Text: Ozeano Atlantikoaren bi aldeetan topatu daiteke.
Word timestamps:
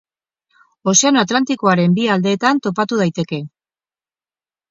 Ozeano 0.91 1.21
Atlantikoaren 1.23 1.93
bi 1.99 2.07
aldeetan 2.15 2.61
topatu 2.67 2.99
daiteke. 3.03 3.43